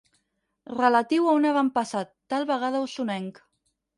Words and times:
Relatiu 0.77 1.27
a 1.27 1.35
un 1.41 1.45
avantpassat, 1.51 2.11
tal 2.35 2.49
vegada 2.55 2.83
osonenc. 2.89 3.41